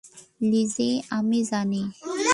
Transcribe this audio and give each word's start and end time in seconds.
Lessee, 0.41 0.89
আমি 1.09 1.39
জানি। 1.43 1.81